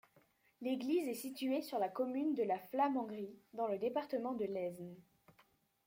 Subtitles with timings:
[0.61, 4.95] L'église est située sur la commune de La Flamengrie, dans le département de l'Aisne.